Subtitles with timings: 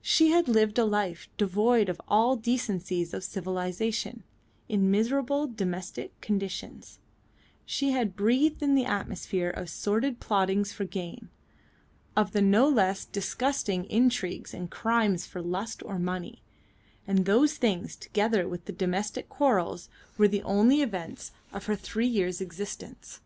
[0.00, 4.24] She had lived a life devoid of all the decencies of civilisation,
[4.70, 6.98] in miserable domestic conditions;
[7.66, 11.28] she had breathed in the atmosphere of sordid plottings for gain,
[12.16, 16.40] of the no less disgusting intrigues and crimes for lust or money;
[17.06, 22.08] and those things, together with the domestic quarrels, were the only events of her three
[22.08, 23.20] years' existence.